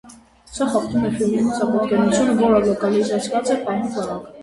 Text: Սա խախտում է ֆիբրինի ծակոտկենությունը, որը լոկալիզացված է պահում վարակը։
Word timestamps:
Սա 0.59 0.65
խախտում 0.75 1.03
է 1.09 1.11
ֆիբրինի 1.19 1.53
ծակոտկենությունը, 1.59 2.37
որը 2.43 2.65
լոկալիզացված 2.67 3.57
է 3.59 3.63
պահում 3.71 3.97
վարակը։ 3.99 4.39